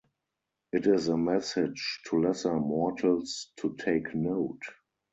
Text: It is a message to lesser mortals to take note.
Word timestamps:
It 0.71 0.87
is 0.87 1.09
a 1.09 1.15
message 1.15 1.99
to 2.07 2.19
lesser 2.23 2.59
mortals 2.59 3.51
to 3.57 3.75
take 3.77 4.15
note. 4.15 4.63